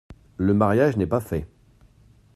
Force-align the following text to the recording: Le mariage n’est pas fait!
Le 0.37 0.55
mariage 0.55 0.97
n’est 0.97 1.05
pas 1.05 1.19
fait! 1.19 1.47